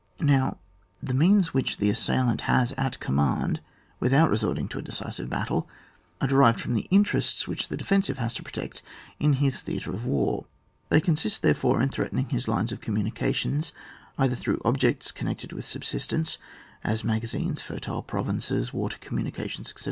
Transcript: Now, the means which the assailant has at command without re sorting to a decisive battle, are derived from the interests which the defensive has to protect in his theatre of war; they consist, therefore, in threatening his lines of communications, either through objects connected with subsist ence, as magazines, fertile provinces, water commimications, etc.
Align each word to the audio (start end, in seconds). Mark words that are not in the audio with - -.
Now, 0.19 0.57
the 1.03 1.13
means 1.13 1.53
which 1.53 1.77
the 1.77 1.91
assailant 1.91 2.41
has 2.49 2.71
at 2.71 2.99
command 2.99 3.61
without 3.99 4.31
re 4.31 4.37
sorting 4.37 4.67
to 4.69 4.79
a 4.79 4.81
decisive 4.81 5.29
battle, 5.29 5.69
are 6.19 6.27
derived 6.27 6.59
from 6.59 6.73
the 6.73 6.87
interests 6.89 7.47
which 7.47 7.67
the 7.67 7.77
defensive 7.77 8.17
has 8.17 8.33
to 8.33 8.41
protect 8.41 8.81
in 9.19 9.33
his 9.33 9.59
theatre 9.61 9.91
of 9.91 10.03
war; 10.03 10.47
they 10.89 11.01
consist, 11.01 11.43
therefore, 11.43 11.83
in 11.83 11.89
threatening 11.89 12.29
his 12.29 12.47
lines 12.47 12.71
of 12.71 12.81
communications, 12.81 13.73
either 14.17 14.35
through 14.35 14.59
objects 14.65 15.11
connected 15.11 15.53
with 15.53 15.67
subsist 15.67 16.11
ence, 16.11 16.39
as 16.83 17.03
magazines, 17.03 17.61
fertile 17.61 18.01
provinces, 18.01 18.73
water 18.73 18.97
commimications, 19.01 19.67
etc. 19.69 19.79